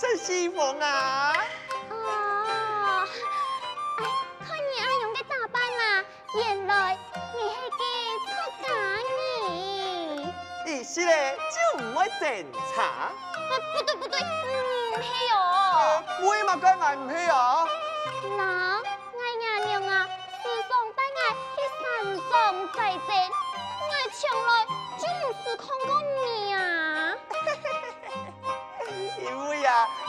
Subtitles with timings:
[0.00, 1.34] 是西风啊！
[1.90, 3.04] 哦，
[3.98, 4.04] 哎，
[4.46, 6.04] 看你阿勇的打扮啊，
[6.36, 6.96] 原来
[7.34, 7.82] 你是个
[8.22, 8.30] 出
[8.62, 8.66] 家
[9.42, 10.32] 人。
[10.66, 12.22] 意思咧就唔会正
[12.72, 12.84] 常。
[12.84, 13.10] 啊，
[13.76, 15.36] 不对不对，唔系哦。
[16.30, 17.66] 为嘛该啊？
[18.36, 18.40] 那
[18.76, 21.82] 爱娘娘啊，时常带爱去山
[22.30, 22.32] 庄
[22.72, 22.76] 采
[23.08, 23.10] 摘，
[23.82, 24.48] 我从来
[24.96, 25.90] 就唔是看过
[26.22, 26.77] 你啊。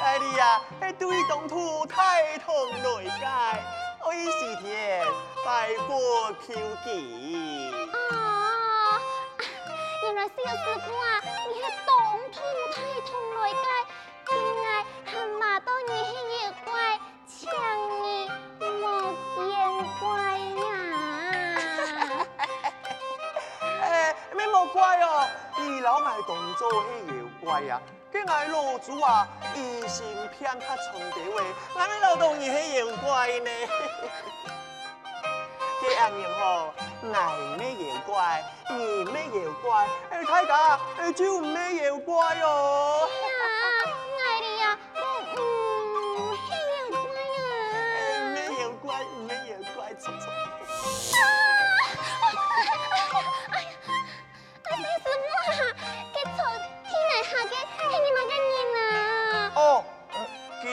[0.02, 3.26] 哎你啊，系对东土太同来介，
[4.06, 5.06] 我一时天
[5.46, 7.72] 拜过求吉。
[7.94, 9.00] 哦，
[10.04, 11.92] 原来是有师傅啊，你系东
[12.32, 12.40] 土
[12.74, 13.58] 太同来介，
[14.32, 14.68] 原来
[15.06, 16.72] 系马到你系妖怪，
[17.28, 17.38] 强
[18.02, 18.04] 你
[18.62, 18.82] 莫
[19.36, 19.46] 见
[20.00, 20.04] 怪
[20.64, 20.68] 呀。
[23.84, 25.28] 哎，咩莫怪哦，
[25.70, 27.14] 你老爱动作系妖
[27.46, 27.80] 怪啊。
[28.12, 30.04] 跟爱老祖啊，疑心
[30.36, 31.44] 偏卡重地位，
[31.76, 33.52] 俺们老东西系妖怪呢。
[35.80, 36.74] 给阿娘吼，
[37.14, 43.08] 爱咩妖怪，你咩妖怪，哎，大家哎就咩妖怪哦。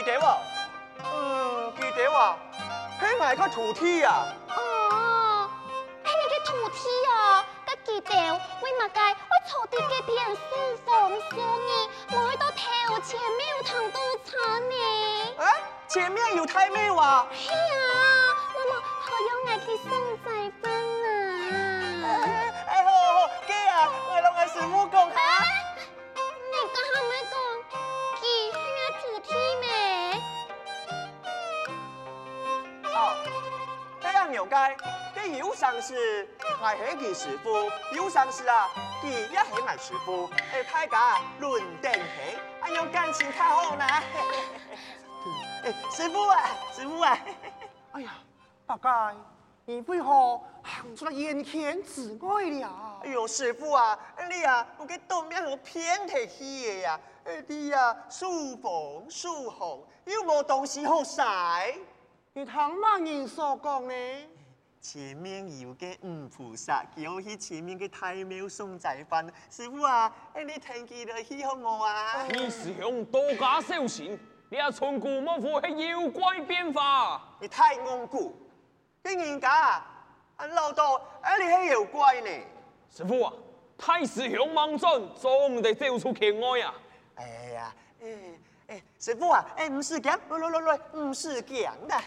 [0.07, 0.37] 得喎，
[1.03, 2.33] 嗯，记得喎，
[2.99, 4.25] 系咪个徒弟啊？
[4.55, 5.49] 哦，
[6.05, 6.79] 系你嘅徒弟
[7.11, 8.11] 哦，个记得
[8.61, 10.39] 为乜嘅我坐啲嘅片书
[10.85, 14.31] 房书呢，冇到头前庙堂都惨
[14.69, 14.75] 呢？
[15.39, 15.43] 啊，
[15.89, 17.27] 前面有太妹话。
[17.33, 17.57] 系啊，
[18.55, 19.91] 妈妈好有爱去送
[20.23, 20.25] 仔
[20.61, 20.71] 饭
[22.03, 22.07] 啊！
[22.69, 25.15] 哎好好好，嘅啊，我同阿师傅讲哈。
[26.15, 27.35] 你讲下咪讲，
[34.27, 34.77] 这样了解。
[35.15, 36.27] 这有上是
[36.61, 37.49] 我系佢师傅，
[37.95, 38.69] 有上是啊，
[39.01, 40.29] 佢也系我师傅。
[40.51, 43.85] 哎，大家论定起，哎呦感情太好呢。
[45.63, 46.43] 哎，师傅啊，
[46.73, 47.17] 师傅啊。
[47.93, 48.11] 哎呀，
[48.65, 49.17] 八戒
[49.65, 52.99] 你为何行出了眼前之外了？
[53.03, 53.97] 哎呦，师傅啊，
[54.29, 56.99] 你啊，我给东边我偏题去的呀。
[57.23, 61.75] 哎，你啊，数风数红，有冇东西好晒？
[62.37, 63.93] 你听乜人所讲呢？
[64.79, 69.25] 前面有个五菩萨，叫去前面嘅太庙送仔饭。
[69.49, 72.27] 师傅啊，哎，你听见了去好我啊？
[72.27, 74.19] 你师兄多加小心，
[74.51, 77.19] 你阿村姑莫负系妖怪变化。
[77.41, 78.35] 你太戆古，
[79.01, 79.49] 跟人家
[80.35, 82.29] 啊，老道，哎，你系妖怪呢？
[82.91, 83.33] 师傅啊，
[83.79, 86.75] 太师兄忙转，总得走出境外啊。
[87.15, 87.25] 哎
[87.55, 88.07] 呀，哎
[88.67, 91.95] 哎，师傅啊，哎，唔是强，来来来来，唔是强的。
[91.95, 92.03] 小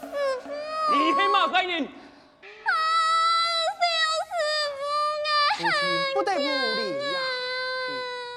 [0.00, 0.10] 师
[0.42, 0.50] 傅，
[0.92, 1.84] 你系乜概念？
[1.84, 1.88] 啊，
[5.58, 5.70] 小师傅啊，
[6.14, 7.18] 不得无礼呀！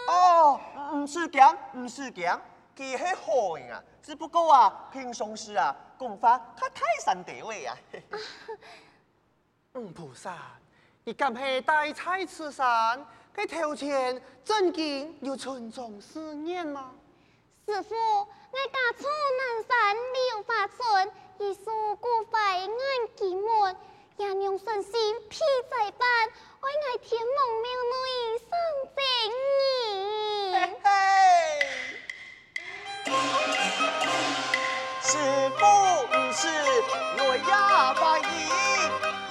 [0.10, 0.62] 哦，
[0.94, 2.40] 唔是讲，唔是讲，
[2.78, 7.76] 佢系好人啊，只不过啊，平常时啊，讲法他太神地位啊。
[9.74, 10.38] 五 菩萨，
[11.04, 13.04] 你敢系大蔡此山？
[13.36, 16.92] 佢头前真经有村中思念吗？
[17.66, 18.28] 师傅，我
[18.72, 19.08] 家住
[19.40, 22.70] 南山梨花村，一树孤废安
[23.16, 23.76] 几门，
[24.18, 24.92] 也娘顺心
[25.30, 25.40] 披
[25.72, 26.30] 在班，
[26.62, 28.48] 为爱天梦庙内上
[28.96, 29.02] 正
[29.50, 29.62] 义。
[35.02, 35.18] 师
[35.58, 35.62] 傅
[36.06, 36.48] 唔是
[37.18, 37.52] 我呀
[37.96, 38.32] 拜义，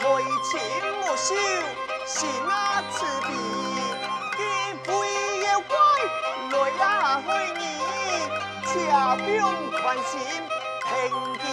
[0.01, 0.05] 来
[0.43, 0.51] 请
[1.01, 1.35] 莫笑，
[2.07, 2.51] 是那
[2.91, 3.32] 慈悲，
[8.93, 9.25] 家兵
[9.83, 10.21] 关心
[10.85, 11.52] 平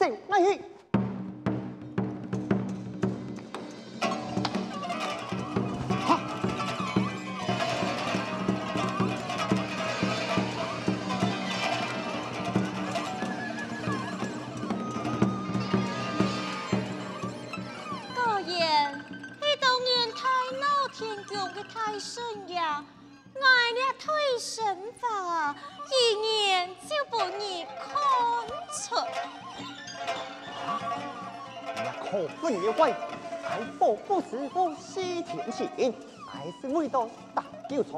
[0.00, 0.12] สิ่ง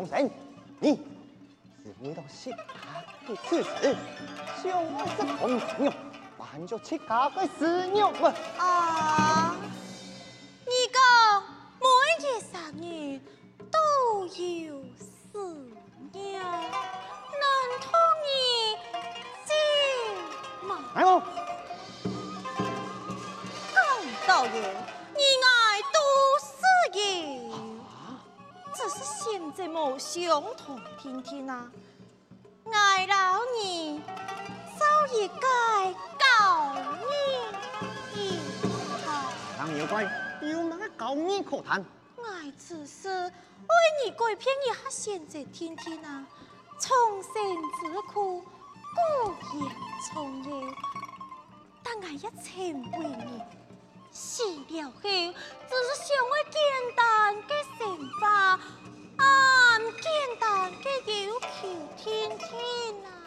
[0.01, 0.31] 同生，
[0.79, 3.95] 你死命都死，他可以赐死，
[4.65, 5.93] 就是同生哟，
[6.39, 8.03] 万就吃他可以死命，
[8.57, 9.30] 啊。
[29.61, 31.71] 怎么同天天啊？
[32.73, 34.01] 爱老你，
[34.79, 34.85] 早
[35.15, 36.75] 一该告
[38.15, 38.41] 你一
[39.05, 39.07] 趟。
[39.59, 39.69] 唐，
[40.41, 41.85] 有哪个告你可谈？
[42.17, 46.27] 爱此事，为你鬼骗一下现在天天啊，
[46.79, 47.33] 从生
[47.81, 49.71] 之苦，故也
[50.11, 50.75] 重有。
[51.83, 53.43] 但爱也忏悔你，
[54.11, 56.59] 死了后只是想为简
[56.97, 57.79] 单的生
[58.09, 58.21] 活。
[59.21, 59.83] อ่าม
[61.29, 61.49] 有求
[61.99, 62.49] 天天
[63.07, 63.20] 啊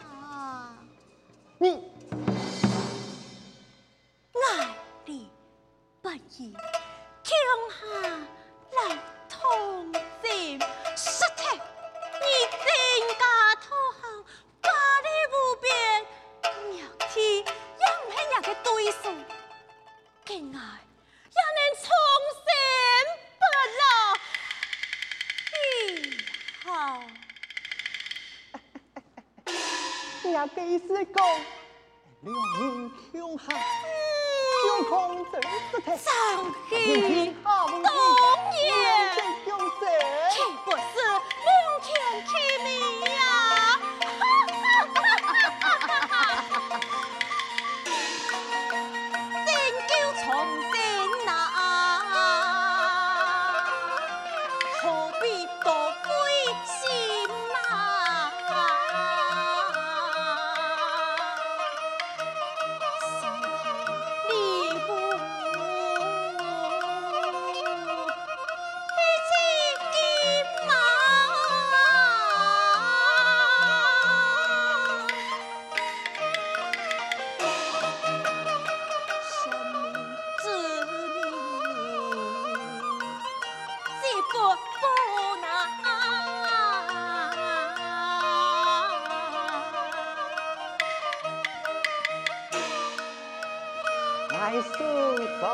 [94.78, 95.54] ซึ่งต้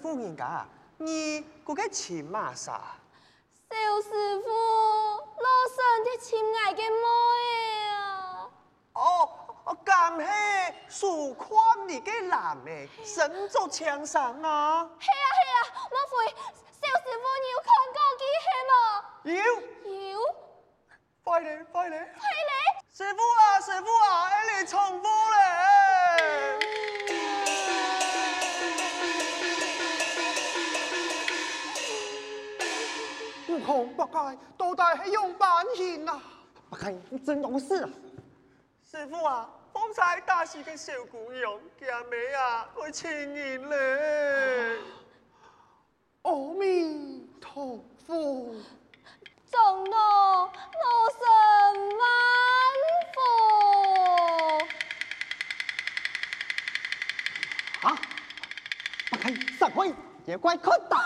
[0.00, 2.72] 夫人家你个该骑马噻
[3.68, 8.50] 小师傅老身的亲爱的妹啊
[8.94, 9.30] 哦
[9.64, 12.70] 我刚才宽夸你给男的
[13.04, 16.30] 神足枪上啊嘿呀嘿呀莫非
[16.72, 18.72] 小师傅你要看过机器嘛
[19.24, 19.40] 妖
[19.92, 20.34] 妖
[21.22, 22.50] 快点快点快点
[22.92, 25.77] 师傅啊师傅啊你重复嘞
[33.60, 36.22] 不该，到底是用板刑啊！
[36.70, 37.90] 不该，你真懂事啊！
[38.90, 44.78] 师傅啊，方才大死个小姑娘，家妹啊，我亲人嘞！
[46.22, 48.54] 阿弥陀佛，
[49.50, 50.50] 众怒我
[51.12, 51.20] 神
[51.98, 52.00] 万
[57.82, 57.88] 佛！
[57.88, 57.88] 啊！
[59.10, 59.94] 不该，散会
[60.26, 60.98] 也怪可大。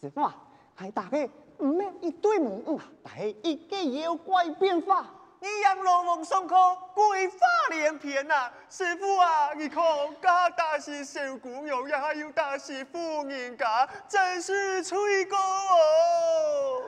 [0.00, 0.34] 师傅啊，
[0.74, 1.28] 还大概
[1.58, 5.06] 唔咩一对母啊，但系一个妖怪变化。
[5.42, 6.54] 你让罗王上课
[6.94, 7.38] 鬼发
[7.70, 8.52] 连篇啊！
[8.68, 9.82] 师傅啊，你看
[10.20, 16.82] 家大师小姑娘，也还要打死妇人家，真是吹过哦！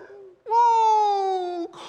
[0.47, 1.81] 悟空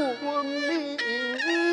[0.00, 1.67] 我命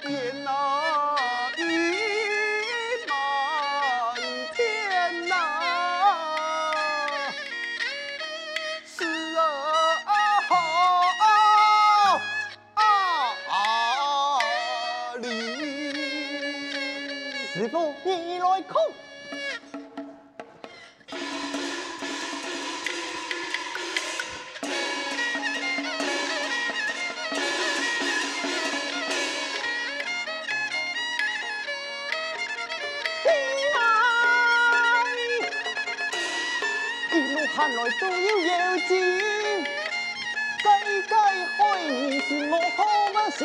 [0.00, 0.78] 天哪
[37.82, 40.66] 来都要有钱，鸡鸡
[41.08, 41.12] 开
[41.58, 41.64] 耳
[42.28, 42.80] 是我好
[43.30, 43.40] 心。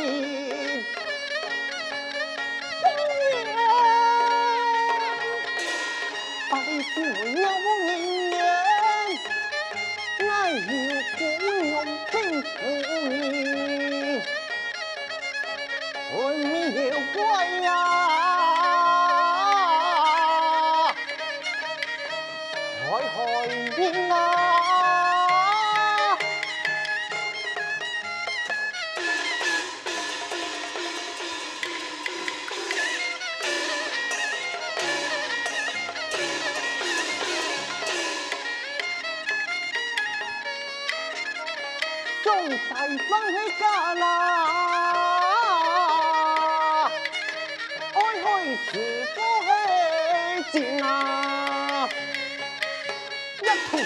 [53.41, 53.79] 一同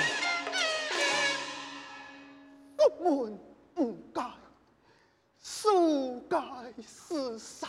[2.75, 3.39] 不满
[3.75, 3.79] 唔
[4.13, 4.17] 解，
[5.41, 6.33] 数解
[6.81, 7.65] 事实，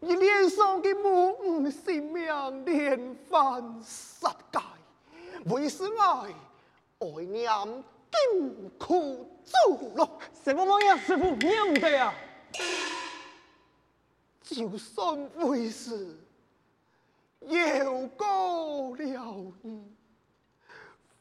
[0.00, 4.58] 而脸上嘅满是命连番杀戒，
[5.46, 6.34] 为是爱
[7.00, 9.54] 爱念金库走
[9.96, 10.08] 了，
[10.44, 10.98] 什么模样？
[10.98, 12.14] 师傅，你唔对啊！
[14.42, 16.16] 就算为是
[17.40, 19.04] 有过了
[19.62, 19.96] 意，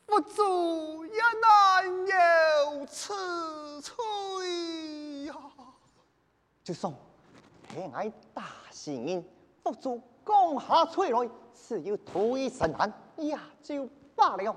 [0.06, 5.34] 佛祖也难有此罪呀！
[6.64, 6.94] 就算
[7.68, 9.26] 偏爱大仙人，
[9.64, 14.56] 佛祖降下垂来，只要退神难，也就罢了。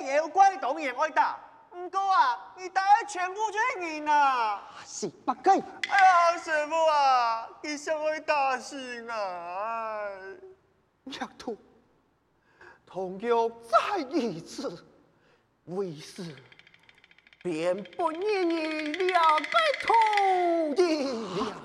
[0.00, 1.38] 嘿，妖怪当然爱打，
[1.70, 4.62] 不过啊，你打的全部就是人啊！
[4.86, 5.58] 是不该。
[5.58, 10.08] 哎呀，师傅啊，你想会打死啊
[11.06, 11.56] ！yak 兔，
[12.86, 14.84] 同样再一次，
[15.64, 16.34] 为是
[17.42, 18.56] 便不念你
[18.92, 21.04] 两个同意
[21.38, 21.56] 了。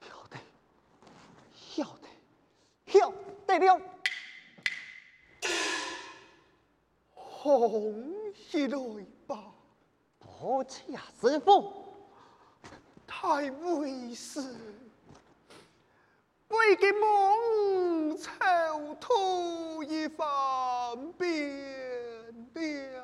[0.00, 0.38] 晓得，
[1.54, 2.08] 晓得，
[2.86, 3.12] 晓
[3.46, 3.80] 得了。
[7.08, 8.78] 红起来
[9.26, 9.52] 吧，
[10.18, 11.94] 多谢师傅，
[13.06, 14.40] 太为师
[16.58, 18.30] 为给蒙丑
[19.00, 21.34] 土一方便
[22.54, 23.02] 了。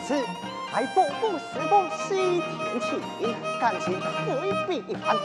[0.00, 0.24] 此，
[0.70, 2.88] 还不负师傅西天情，
[3.60, 4.32] 感情未
[4.66, 5.16] 必一番？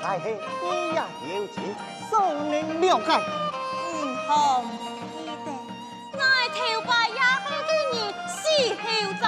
[0.00, 1.62] 还是你也有情，
[2.10, 3.08] 所能了解。
[3.94, 4.62] 嗯，好，
[5.16, 5.48] 记得。
[6.18, 7.94] 爱头发也是给你
[8.28, 8.36] 死
[8.82, 8.84] 后
[9.20, 9.24] 长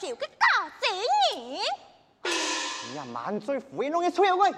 [0.00, 1.60] 失求的假正人？
[2.88, 4.50] 你呀，满嘴胡言乱语，吹牛鬼！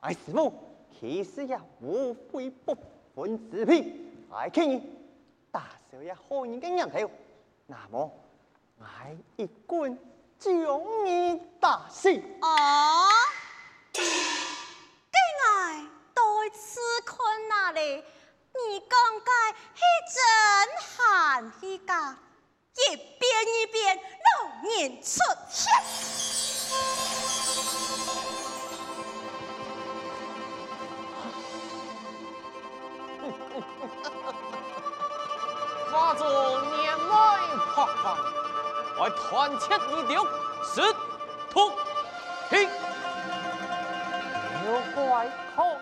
[0.00, 0.52] 哎，师傅，
[0.98, 2.76] 其实呀，无非不
[3.12, 3.92] 分之辈，
[4.32, 4.80] 爱看你
[5.50, 7.10] 大小也好人的人头，
[7.66, 8.08] 那么
[8.80, 9.98] 爱一棍
[10.38, 10.54] 将
[11.04, 12.08] 你打死。
[12.40, 13.08] 啊！
[16.50, 17.80] 此困哪里？
[17.80, 22.16] 你讲该是真罕一家，
[22.74, 24.00] 一遍一遍
[24.38, 25.72] 老人出现。
[35.90, 37.14] 化作年迈
[37.74, 38.16] 花花，
[38.98, 40.22] 我团结一流，
[40.62, 40.94] 师
[41.50, 41.72] 徒
[42.48, 42.68] 听，
[44.64, 45.77] 有怪可。